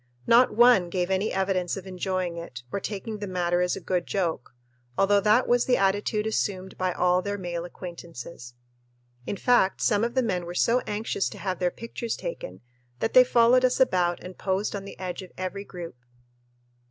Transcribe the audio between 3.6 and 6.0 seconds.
as a good joke, although that was the